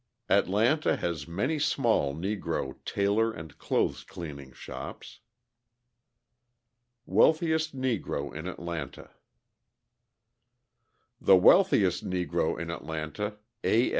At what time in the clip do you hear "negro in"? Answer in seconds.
7.79-8.47, 12.03-12.71